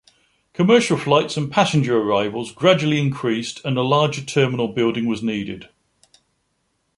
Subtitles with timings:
[0.53, 5.69] Commercial flights and passenger arrivals gradually increased and a larger terminal building was needed.